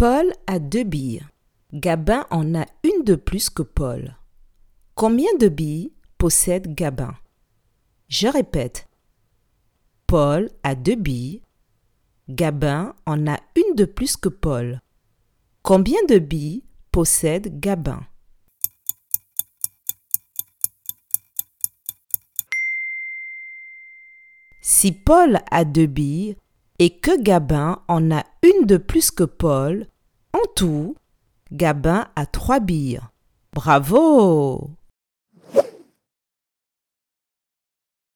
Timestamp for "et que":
26.78-27.20